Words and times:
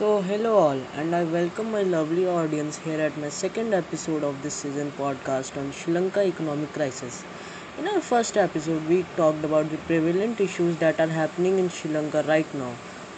So, 0.00 0.22
hello 0.22 0.56
all, 0.56 0.78
and 0.96 1.14
I 1.14 1.24
welcome 1.24 1.72
my 1.72 1.82
lovely 1.82 2.26
audience 2.26 2.78
here 2.78 2.98
at 2.98 3.18
my 3.18 3.28
second 3.28 3.74
episode 3.74 4.24
of 4.24 4.40
this 4.42 4.54
season 4.54 4.92
podcast 4.92 5.58
on 5.58 5.72
Sri 5.72 5.92
Lanka 5.92 6.22
economic 6.22 6.72
crisis. 6.72 7.22
In 7.76 7.86
our 7.86 8.00
first 8.00 8.38
episode, 8.38 8.88
we 8.88 9.02
talked 9.18 9.44
about 9.44 9.68
the 9.68 9.76
prevalent 9.76 10.40
issues 10.40 10.78
that 10.78 10.98
are 10.98 11.12
happening 11.18 11.58
in 11.58 11.68
Sri 11.68 11.92
Lanka 11.92 12.22
right 12.26 12.54
now. 12.54 12.72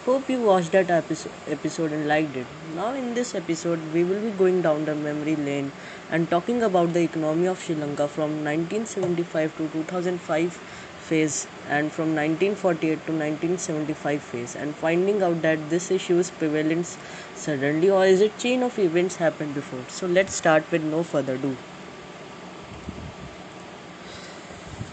Hope 0.06 0.28
you 0.28 0.40
watched 0.40 0.72
that 0.72 0.90
episode 0.90 1.92
and 1.92 2.08
liked 2.08 2.36
it. 2.36 2.46
Now, 2.74 2.92
in 2.94 3.14
this 3.14 3.36
episode, 3.36 3.78
we 3.94 4.02
will 4.02 4.20
be 4.20 4.30
going 4.30 4.60
down 4.62 4.84
the 4.84 4.96
memory 4.96 5.36
lane 5.36 5.70
and 6.10 6.28
talking 6.28 6.64
about 6.64 6.92
the 6.94 7.04
economy 7.04 7.46
of 7.46 7.62
Sri 7.62 7.76
Lanka 7.76 8.08
from 8.08 8.42
1975 8.42 9.56
to 9.58 9.68
2005 9.68 10.81
phase 11.08 11.46
and 11.68 11.92
from 11.92 12.14
1948 12.14 13.06
to 13.06 13.12
1975 13.12 14.22
phase 14.22 14.54
and 14.56 14.74
finding 14.74 15.22
out 15.22 15.42
that 15.42 15.68
this 15.70 15.90
issue 15.90 16.18
is 16.18 16.30
prevalent 16.30 16.96
suddenly 17.34 17.90
or 17.90 18.04
is 18.06 18.20
it 18.20 18.38
chain 18.38 18.62
of 18.62 18.78
events 18.78 19.16
happened 19.16 19.54
before? 19.54 19.84
So 19.88 20.06
let's 20.06 20.34
start 20.34 20.70
with 20.70 20.82
no 20.82 21.02
further 21.02 21.34
ado. 21.34 21.56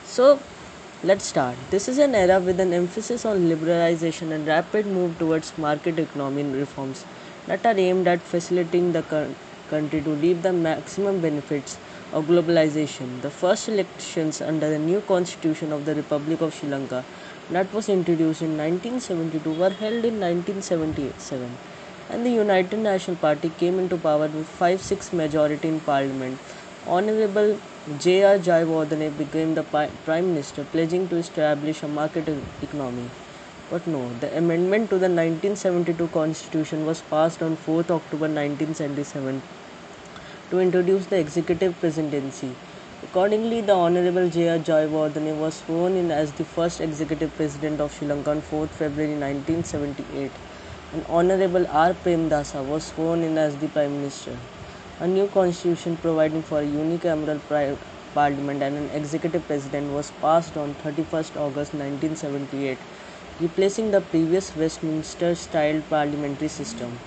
So 0.06 0.40
let's 1.04 1.26
start. 1.26 1.56
This 1.70 1.88
is 1.88 1.98
an 1.98 2.16
era 2.16 2.40
with 2.40 2.60
an 2.60 2.74
emphasis 2.74 3.26
on 3.26 3.48
liberalization 3.50 4.32
and 4.32 4.48
rapid 4.48 4.86
move 4.86 5.18
towards 5.20 5.58
market 5.58 6.00
economy 6.00 6.44
reforms 6.44 7.06
that 7.46 7.66
are 7.66 7.78
aimed 7.78 8.08
at 8.08 8.20
facilitating 8.22 8.92
the 8.92 9.04
country 9.70 10.02
to 10.02 10.16
reap 10.16 10.42
the 10.42 10.52
maximum 10.52 11.22
benefits 11.22 11.78
of 12.12 12.26
globalization. 12.26 13.22
The 13.22 13.30
first 13.30 13.68
elections 13.68 14.42
under 14.42 14.70
the 14.70 14.80
new 14.80 15.02
constitution 15.02 15.72
of 15.72 15.86
the 15.86 15.96
Republic 15.96 16.42
of 16.42 16.54
Sri 16.54 16.70
Lanka 16.70 17.06
that 17.50 17.72
was 17.72 17.90
introduced 17.90 18.42
in 18.42 18.58
1972 18.58 19.52
were 19.52 19.70
held 19.70 20.06
in 20.06 20.20
1977 20.20 21.58
and 22.10 22.26
the 22.26 22.32
United 22.32 22.80
National 22.80 23.16
Party 23.16 23.50
came 23.50 23.78
into 23.78 23.98
power 23.98 24.28
with 24.28 24.48
5-6 24.60 25.14
majority 25.14 25.68
in 25.68 25.80
parliament. 25.82 26.40
Honorable 26.88 27.60
J.R. 27.98 28.38
Jayawardene 28.40 29.16
became 29.18 29.54
the 29.54 29.64
Prime 30.06 30.28
Minister 30.34 30.64
pledging 30.64 31.08
to 31.10 31.18
establish 31.18 31.84
a 31.84 31.88
market 31.88 32.28
economy. 32.62 33.10
But 33.70 33.86
no, 33.86 34.14
the 34.20 34.36
amendment 34.36 34.90
to 34.90 34.96
the 34.98 35.10
1972 35.10 36.08
constitution 36.08 36.86
was 36.86 37.02
passed 37.04 37.44
on 37.44 37.56
4th 37.56 37.92
October 37.92 38.28
1977 38.28 39.44
to 40.52 40.60
introduce 40.60 41.06
the 41.06 41.18
executive 41.18 41.80
presidency. 41.80 42.50
Accordingly, 43.04 43.62
the 43.62 43.74
Honorable 43.74 44.28
J.R. 44.30 44.58
Jayawardene 44.58 45.36
was 45.40 45.56
sworn 45.56 45.96
in 45.96 46.10
as 46.12 46.34
the 46.34 46.44
first 46.44 46.82
executive 46.82 47.36
president 47.36 47.80
of 47.80 47.94
Sri 47.94 48.08
Lanka 48.08 48.32
on 48.32 48.42
4th 48.42 48.70
February 48.70 49.14
1978, 49.14 50.32
and 50.94 51.06
Honorable 51.08 51.68
R. 51.68 51.94
Premadasa 51.94 52.66
was 52.66 52.84
sworn 52.84 53.24
in 53.24 53.38
as 53.38 53.58
the 53.58 53.68
Prime 53.68 53.96
Minister. 53.98 54.36
A 55.00 55.08
new 55.08 55.28
constitution 55.28 55.98
providing 55.98 56.42
for 56.42 56.60
a 56.62 56.66
unicameral 56.66 57.78
parliament 58.16 58.64
and 58.64 58.76
an 58.76 58.90
executive 58.90 59.46
president 59.48 59.94
was 59.94 60.12
passed 60.20 60.58
on 60.58 60.74
31st 60.76 61.38
August 61.38 61.74
1978, 61.74 62.78
replacing 63.40 63.92
the 63.92 64.02
previous 64.02 64.56
Westminster 64.56 65.36
style 65.36 65.82
parliamentary 65.90 66.50
system. 66.50 67.00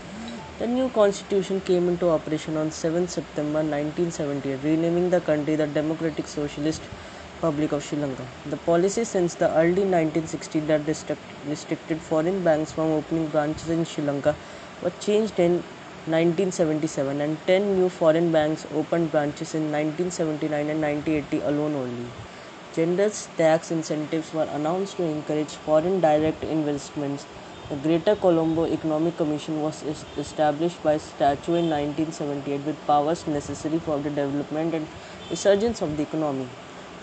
The 0.59 0.67
new 0.67 0.91
constitution 0.91 1.63
came 1.63 1.89
into 1.89 2.11
operation 2.11 2.59
on 2.59 2.71
7 2.71 3.09
September 3.09 3.61
1978, 3.61 4.63
renaming 4.63 5.09
the 5.09 5.21
country 5.21 5.57
the 5.57 5.67
Democratic 5.67 6.27
Socialist 6.27 6.83
Republic 7.37 7.73
of 7.73 7.83
Sri 7.83 7.97
Lanka. 7.99 8.27
The 8.45 8.59
policy 8.59 9.05
since 9.05 9.35
the 9.35 9.51
early 9.57 9.85
1960s 9.85 10.67
that 10.67 11.17
restricted 11.43 12.03
foreign 12.03 12.45
banks 12.45 12.73
from 12.73 12.91
opening 12.91 13.29
branches 13.29 13.71
in 13.71 13.87
Sri 13.87 14.05
Lanka 14.05 14.37
was 14.83 14.93
changed 15.01 15.41
in 15.41 15.53
1977 16.05 17.23
and 17.23 17.39
10 17.47 17.75
new 17.75 17.89
foreign 17.89 18.31
banks 18.31 18.67
opened 18.71 19.11
branches 19.11 19.55
in 19.55 19.73
1979 19.73 20.69
and 20.69 20.83
1980 20.83 21.41
alone 21.41 21.75
only. 21.75 22.11
Generous 22.75 23.29
tax 23.39 23.71
incentives 23.71 24.35
were 24.35 24.49
announced 24.51 24.99
to 24.99 25.03
encourage 25.05 25.57
foreign 25.57 26.01
direct 26.01 26.45
investments 26.45 27.27
the 27.73 27.89
Greater 27.89 28.15
Colombo 28.15 28.67
Economic 28.67 29.17
Commission 29.17 29.59
was 29.63 29.83
established 30.19 30.83
by 30.83 30.99
statute 30.99 31.55
in 31.55 31.71
1978 31.71 32.61
with 32.67 32.87
powers 32.87 33.27
necessary 33.27 33.79
for 33.79 33.97
the 33.97 34.11
development 34.11 34.75
and 34.75 34.87
resurgence 35.31 35.81
of 35.81 35.97
the 35.97 36.03
economy. 36.03 36.47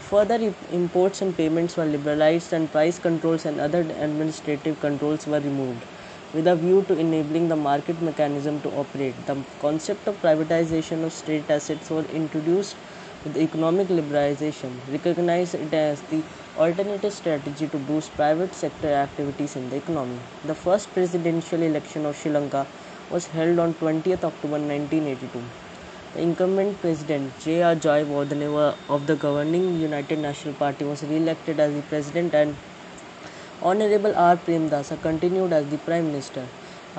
Further, 0.10 0.38
imports 0.72 1.24
and 1.24 1.36
payments 1.36 1.76
were 1.76 1.86
liberalized 1.86 2.54
and 2.54 2.72
price 2.72 3.00
controls 3.00 3.46
and 3.46 3.60
other 3.60 3.82
administrative 3.82 4.80
controls 4.80 5.26
were 5.26 5.40
removed 5.40 5.86
with 6.34 6.46
a 6.46 6.56
view 6.56 6.86
to 6.88 6.94
enabling 6.94 7.48
the 7.48 7.56
market 7.56 8.00
mechanism 8.00 8.62
to 8.62 8.70
operate. 8.70 9.26
The 9.26 9.38
concept 9.58 10.08
of 10.08 10.22
privatization 10.22 11.04
of 11.04 11.14
state 11.14 11.50
assets 11.50 11.90
was 11.90 12.06
introduced 12.06 12.78
with 13.24 13.38
economic 13.38 13.88
liberalization, 13.90 14.72
recognized 14.92 15.56
it 15.56 15.74
as 15.74 16.02
the 16.04 16.24
alternative 16.58 17.14
strategy 17.14 17.68
to 17.68 17.78
boost 17.78 18.16
private 18.16 18.54
sector 18.54 18.92
activities 18.94 19.56
in 19.56 19.70
the 19.70 19.76
economy. 19.78 20.20
The 20.46 20.56
first 20.56 20.94
presidential 20.94 21.62
election 21.62 22.06
of 22.06 22.16
Sri 22.16 22.32
Lanka 22.32 22.66
was 23.10 23.28
held 23.28 23.60
on 23.60 23.74
20th 23.74 24.24
October 24.24 24.60
1982. 24.60 25.44
The 26.14 26.22
incumbent 26.22 26.82
president 26.82 27.40
J.R. 27.40 27.76
Jayawardene 27.76 28.76
of 28.90 29.06
the 29.06 29.16
governing 29.16 29.80
United 29.80 30.20
National 30.20 30.54
Party 30.54 30.86
was 30.86 31.04
re-elected 31.04 31.60
as 31.60 31.74
the 31.74 31.82
president 31.84 32.34
and 32.34 32.56
Honorable 33.62 34.16
R. 34.16 34.38
Premadasa 34.38 35.02
continued 35.02 35.52
as 35.52 35.66
the 35.68 35.78
prime 35.78 36.06
minister. 36.08 36.48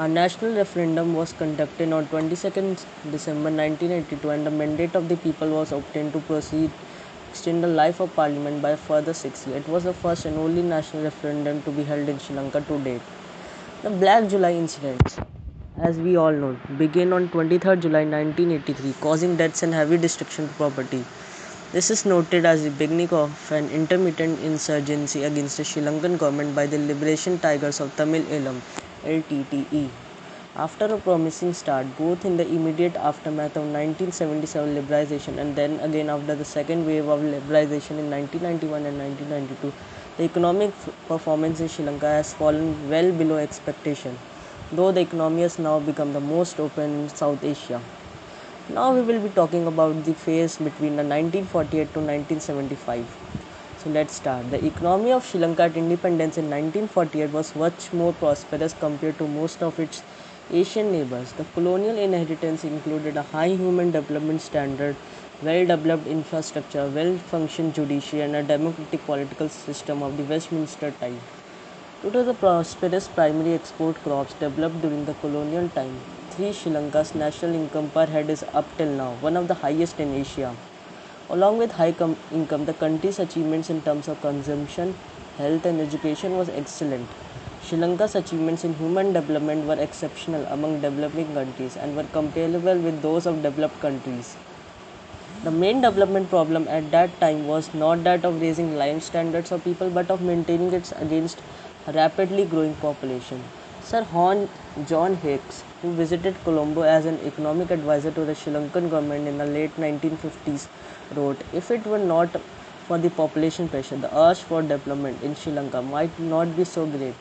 A 0.02 0.08
national 0.08 0.54
referendum 0.56 1.12
was 1.12 1.34
conducted 1.34 1.92
on 1.92 2.06
22nd 2.06 2.84
December 3.14 3.50
1982 3.50 4.30
and 4.30 4.46
the 4.46 4.50
mandate 4.50 4.94
of 4.94 5.10
the 5.10 5.16
people 5.18 5.50
was 5.50 5.72
obtained 5.72 6.14
to 6.14 6.20
proceed 6.20 6.70
extend 7.28 7.62
the 7.62 7.68
life 7.68 8.00
of 8.00 8.14
parliament 8.14 8.62
by 8.62 8.70
a 8.70 8.78
further 8.78 9.12
six 9.12 9.46
years. 9.46 9.58
It 9.58 9.68
was 9.68 9.84
the 9.84 9.92
first 9.92 10.24
and 10.24 10.38
only 10.38 10.62
national 10.62 11.02
referendum 11.02 11.62
to 11.64 11.70
be 11.70 11.84
held 11.84 12.08
in 12.08 12.18
Sri 12.18 12.34
Lanka 12.34 12.62
to 12.62 12.78
date. 12.78 13.02
The 13.82 13.90
Black 13.90 14.26
July 14.30 14.52
incidents, 14.54 15.18
as 15.78 15.98
we 15.98 16.16
all 16.16 16.32
know, 16.32 16.56
began 16.78 17.12
on 17.12 17.28
23rd 17.28 17.82
July 17.82 18.04
1983, 18.06 18.94
causing 19.02 19.36
deaths 19.36 19.62
and 19.62 19.74
heavy 19.74 19.98
destruction 19.98 20.46
of 20.46 20.56
property. 20.56 21.04
This 21.72 21.90
is 21.90 22.06
noted 22.06 22.46
as 22.46 22.64
the 22.64 22.70
beginning 22.70 23.10
of 23.10 23.52
an 23.52 23.68
intermittent 23.68 24.40
insurgency 24.40 25.24
against 25.24 25.58
the 25.58 25.64
Sri 25.64 25.82
Lankan 25.82 26.16
government 26.16 26.54
by 26.54 26.66
the 26.66 26.78
Liberation 26.78 27.38
Tigers 27.38 27.80
of 27.80 27.94
Tamil 27.96 28.22
Eelam 28.22 28.62
LTTE. 29.04 29.90
After 30.56 30.86
a 30.86 30.98
promising 30.98 31.52
start, 31.52 31.86
both 31.96 32.24
in 32.24 32.36
the 32.36 32.46
immediate 32.46 32.96
aftermath 32.96 33.56
of 33.56 33.62
1977 33.62 34.74
liberalization 34.74 35.38
and 35.38 35.54
then 35.54 35.78
again 35.80 36.10
after 36.10 36.34
the 36.34 36.44
second 36.44 36.86
wave 36.86 37.06
of 37.06 37.20
liberalization 37.20 37.98
in 37.98 38.10
1991 38.10 38.84
and 38.84 38.98
1992, 38.98 39.72
the 40.16 40.24
economic 40.24 40.72
performance 41.06 41.60
in 41.60 41.68
Sri 41.68 41.84
Lanka 41.84 42.06
has 42.06 42.34
fallen 42.34 42.90
well 42.90 43.12
below 43.12 43.36
expectation, 43.36 44.18
though 44.72 44.90
the 44.90 45.00
economy 45.00 45.42
has 45.42 45.58
now 45.58 45.78
become 45.78 46.12
the 46.12 46.20
most 46.20 46.58
open 46.58 47.02
in 47.02 47.08
South 47.08 47.44
Asia. 47.44 47.80
Now 48.68 48.92
we 48.92 49.02
will 49.02 49.20
be 49.20 49.30
talking 49.30 49.66
about 49.66 50.04
the 50.04 50.14
phase 50.14 50.58
between 50.58 50.96
the 50.96 51.04
1948 51.04 51.94
to 51.94 52.00
1975. 52.00 53.39
So 53.82 53.88
let's 53.88 54.16
start. 54.16 54.50
The 54.50 54.62
economy 54.62 55.10
of 55.10 55.24
Sri 55.24 55.40
Lanka 55.40 55.62
at 55.62 55.74
independence 55.74 56.36
in 56.36 56.50
1948 56.50 57.30
was 57.32 57.56
much 57.56 57.94
more 57.94 58.12
prosperous 58.12 58.74
compared 58.78 59.16
to 59.16 59.26
most 59.26 59.62
of 59.62 59.80
its 59.80 60.02
Asian 60.52 60.92
neighbors. 60.92 61.32
The 61.32 61.46
colonial 61.54 61.96
inheritance 61.96 62.62
included 62.62 63.16
a 63.16 63.22
high 63.22 63.48
human 63.48 63.90
development 63.90 64.42
standard, 64.42 64.96
well 65.42 65.64
developed 65.64 66.06
infrastructure, 66.06 66.90
well 66.90 67.16
functioning 67.16 67.72
judiciary, 67.72 68.26
and 68.26 68.36
a 68.36 68.42
democratic 68.42 69.02
political 69.06 69.48
system 69.48 70.02
of 70.02 70.18
the 70.18 70.24
Westminster 70.24 70.90
type. 71.00 71.22
Due 72.02 72.10
to 72.10 72.22
the 72.22 72.34
prosperous 72.34 73.08
primary 73.08 73.54
export 73.54 73.96
crops 74.02 74.34
developed 74.34 74.82
during 74.82 75.06
the 75.06 75.14
colonial 75.22 75.70
time, 75.70 75.96
three 76.32 76.52
Sri 76.52 76.70
Lanka's 76.70 77.14
national 77.14 77.54
income 77.54 77.88
per 77.88 78.04
head 78.04 78.28
is 78.28 78.44
up 78.52 78.76
till 78.76 78.92
now 78.92 79.14
one 79.20 79.38
of 79.38 79.48
the 79.48 79.62
highest 79.64 79.98
in 79.98 80.12
Asia. 80.12 80.54
Along 81.30 81.58
with 81.58 81.72
high 81.72 81.92
com- 81.92 82.16
income, 82.32 82.64
the 82.66 82.74
country's 82.74 83.18
achievements 83.20 83.70
in 83.70 83.80
terms 83.82 84.08
of 84.08 84.20
consumption, 84.20 84.96
health, 85.38 85.64
and 85.64 85.80
education 85.80 86.36
was 86.36 86.48
excellent. 86.48 87.08
Sri 87.62 87.78
Lanka's 87.78 88.16
achievements 88.16 88.64
in 88.64 88.74
human 88.74 89.12
development 89.12 89.64
were 89.64 89.78
exceptional 89.78 90.44
among 90.46 90.80
developing 90.80 91.32
countries 91.32 91.76
and 91.76 91.94
were 91.96 92.04
comparable 92.04 92.76
with 92.78 93.00
those 93.00 93.26
of 93.26 93.42
developed 93.42 93.80
countries. 93.80 94.36
The 95.44 95.52
main 95.52 95.80
development 95.80 96.28
problem 96.30 96.66
at 96.68 96.90
that 96.90 97.20
time 97.20 97.46
was 97.46 97.72
not 97.72 98.02
that 98.04 98.24
of 98.24 98.40
raising 98.40 98.74
life 98.76 99.02
standards 99.02 99.52
of 99.52 99.62
people 99.62 99.88
but 99.88 100.10
of 100.10 100.20
maintaining 100.20 100.72
it 100.72 100.92
against 100.96 101.40
a 101.86 101.92
rapidly 101.92 102.44
growing 102.44 102.74
population. 102.74 103.44
Sir 103.90 104.06
John 104.86 105.16
Hicks, 105.16 105.64
who 105.82 105.92
visited 105.94 106.36
Colombo 106.44 106.82
as 106.82 107.06
an 107.06 107.18
economic 107.26 107.72
advisor 107.72 108.12
to 108.12 108.24
the 108.24 108.36
Sri 108.36 108.52
Lankan 108.52 108.88
government 108.88 109.26
in 109.26 109.36
the 109.36 109.44
late 109.44 109.74
1950s, 109.76 110.68
wrote, 111.16 111.42
If 111.52 111.72
it 111.72 111.84
were 111.84 111.98
not 111.98 112.40
for 112.86 112.98
the 112.98 113.10
population 113.10 113.68
pressure, 113.68 113.96
the 113.96 114.16
urge 114.16 114.42
for 114.42 114.62
development 114.62 115.20
in 115.24 115.34
Sri 115.34 115.52
Lanka 115.52 115.82
might 115.82 116.16
not 116.20 116.56
be 116.56 116.62
so 116.62 116.86
great. 116.86 117.16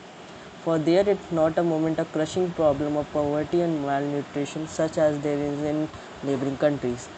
For 0.60 0.78
there 0.78 1.08
is 1.08 1.32
not 1.32 1.58
a 1.58 1.64
moment 1.64 1.98
a 1.98 2.04
crushing 2.04 2.52
problem 2.52 2.96
of 2.96 3.12
poverty 3.12 3.62
and 3.62 3.84
malnutrition 3.84 4.68
such 4.68 4.96
as 4.96 5.18
there 5.18 5.38
is 5.38 5.60
in 5.62 5.88
neighboring 6.22 6.56
countries. 6.56 7.08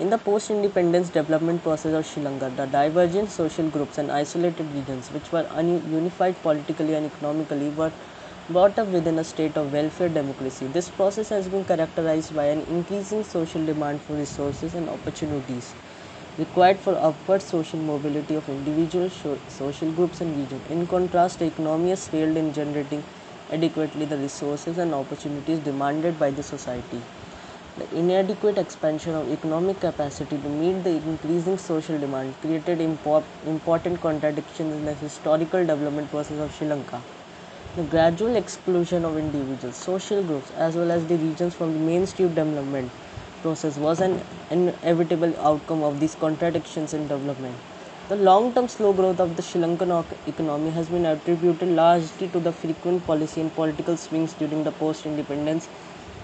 In 0.00 0.10
the 0.10 0.16
post-independence 0.18 1.08
development 1.08 1.64
process 1.64 1.92
of 1.92 2.06
Sri 2.06 2.22
Lanka, 2.22 2.52
the 2.54 2.66
divergent 2.66 3.30
social 3.30 3.68
groups 3.68 3.98
and 3.98 4.12
isolated 4.12 4.72
regions 4.72 5.10
which 5.10 5.32
were 5.32 5.44
unified 5.60 6.40
politically 6.40 6.94
and 6.94 7.04
economically 7.06 7.70
were 7.70 7.90
brought 8.48 8.78
up 8.78 8.86
within 8.86 9.18
a 9.18 9.24
state 9.24 9.56
of 9.56 9.72
welfare 9.72 10.08
democracy. 10.08 10.68
This 10.68 10.88
process 10.88 11.30
has 11.30 11.48
been 11.48 11.64
characterized 11.64 12.32
by 12.36 12.44
an 12.44 12.60
increasing 12.68 13.24
social 13.24 13.66
demand 13.66 14.00
for 14.00 14.12
resources 14.12 14.76
and 14.76 14.88
opportunities 14.88 15.74
required 16.38 16.78
for 16.78 16.96
upward 16.96 17.42
social 17.42 17.80
mobility 17.80 18.36
of 18.36 18.48
individual 18.48 19.10
social 19.48 19.90
groups 19.90 20.20
and 20.20 20.36
regions. 20.36 20.62
In 20.70 20.86
contrast, 20.86 21.40
the 21.40 21.46
economy 21.46 21.90
has 21.90 22.06
failed 22.06 22.36
in 22.36 22.52
generating 22.52 23.02
adequately 23.50 24.04
the 24.04 24.16
resources 24.16 24.78
and 24.78 24.94
opportunities 24.94 25.58
demanded 25.58 26.20
by 26.20 26.30
the 26.30 26.44
society. 26.44 27.02
The 27.78 27.96
inadequate 27.96 28.58
expansion 28.58 29.14
of 29.14 29.30
economic 29.30 29.78
capacity 29.78 30.36
to 30.36 30.48
meet 30.48 30.82
the 30.82 30.90
increasing 30.96 31.56
social 31.58 31.96
demand 31.96 32.34
created 32.40 32.80
important 32.80 34.00
contradictions 34.00 34.74
in 34.74 34.84
the 34.84 34.94
historical 34.94 35.64
development 35.64 36.10
process 36.10 36.40
of 36.40 36.52
Sri 36.52 36.66
Lanka. 36.66 37.00
The 37.76 37.84
gradual 37.84 38.34
exclusion 38.34 39.04
of 39.04 39.16
individuals, 39.16 39.76
social 39.76 40.24
groups, 40.24 40.50
as 40.56 40.74
well 40.74 40.90
as 40.90 41.06
the 41.06 41.18
regions 41.18 41.54
from 41.54 41.72
the 41.72 41.78
mainstream 41.78 42.34
development 42.34 42.90
process 43.42 43.76
was 43.76 44.00
an 44.00 44.24
inevitable 44.50 45.32
outcome 45.38 45.84
of 45.84 46.00
these 46.00 46.16
contradictions 46.16 46.94
in 46.94 47.06
development. 47.06 47.54
The 48.08 48.16
long 48.16 48.54
term 48.54 48.66
slow 48.66 48.92
growth 48.92 49.20
of 49.20 49.36
the 49.36 49.42
Sri 49.42 49.60
Lankan 49.60 50.04
economy 50.26 50.70
has 50.70 50.88
been 50.88 51.06
attributed 51.06 51.68
largely 51.68 52.26
to 52.26 52.40
the 52.40 52.50
frequent 52.50 53.06
policy 53.06 53.40
and 53.40 53.54
political 53.54 53.96
swings 53.96 54.32
during 54.32 54.64
the 54.64 54.72
post 54.72 55.06
independence 55.06 55.68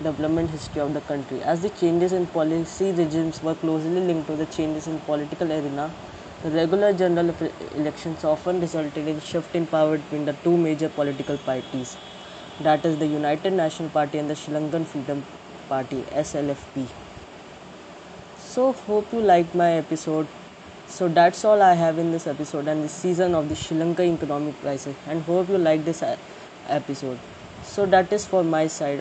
development 0.02 0.50
history 0.50 0.80
of 0.80 0.94
the 0.94 1.00
country. 1.02 1.42
As 1.42 1.62
the 1.62 1.70
changes 1.70 2.12
in 2.12 2.26
policy 2.26 2.92
regimes 2.92 3.42
were 3.42 3.54
closely 3.54 4.00
linked 4.00 4.26
to 4.28 4.36
the 4.36 4.46
changes 4.46 4.86
in 4.86 4.98
political 5.00 5.52
arena, 5.52 5.92
regular 6.44 6.92
general 6.92 7.34
elections 7.74 8.24
often 8.24 8.60
resulted 8.60 9.08
in 9.08 9.20
shift 9.20 9.54
in 9.54 9.66
power 9.66 9.98
between 9.98 10.24
the 10.24 10.34
two 10.44 10.56
major 10.56 10.88
political 10.88 11.38
parties, 11.38 11.96
that 12.60 12.84
is 12.84 12.98
the 12.98 13.06
United 13.06 13.52
National 13.52 13.88
Party 13.88 14.18
and 14.18 14.28
the 14.28 14.36
Sri 14.36 14.54
Lankan 14.54 14.84
Freedom 14.86 15.24
Party 15.68 16.02
SLFP. 16.12 16.88
So 18.38 18.72
hope 18.72 19.12
you 19.12 19.20
liked 19.20 19.54
my 19.54 19.72
episode. 19.72 20.26
So 20.86 21.08
that's 21.08 21.44
all 21.44 21.62
I 21.62 21.74
have 21.74 21.98
in 21.98 22.12
this 22.12 22.26
episode 22.26 22.68
and 22.68 22.84
this 22.84 22.92
season 22.92 23.34
of 23.34 23.48
the 23.48 23.56
Sri 23.56 23.76
Lanka 23.76 24.02
economic 24.02 24.60
crisis 24.60 24.94
and 25.08 25.22
hope 25.22 25.48
you 25.48 25.58
like 25.58 25.84
this 25.84 26.02
uh, 26.02 26.16
episode. 26.68 27.18
So 27.64 27.86
that 27.86 28.12
is 28.12 28.26
for 28.26 28.44
my 28.44 28.66
side. 28.66 29.00